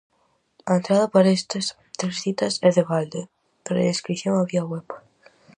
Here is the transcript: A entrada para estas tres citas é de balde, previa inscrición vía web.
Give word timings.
A 0.69 0.71
entrada 0.79 1.07
para 1.13 1.33
estas 1.39 1.65
tres 1.99 2.15
citas 2.23 2.53
é 2.67 2.69
de 2.77 2.83
balde, 2.89 3.21
previa 3.67 3.93
inscrición 3.95 4.47
vía 4.49 4.63
web. 4.71 4.87